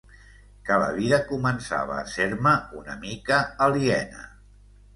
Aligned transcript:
Que 0.69 0.77
la 0.83 0.87
vida 0.95 1.19
començava 1.27 1.99
a 2.03 2.07
ser-me 2.15 2.55
una 2.81 2.99
mica 3.07 3.41
aliena. 3.69 4.29